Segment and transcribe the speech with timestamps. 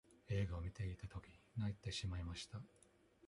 [0.29, 1.27] 映画を見ていたとき、
[1.59, 2.59] 泣いてしまいました。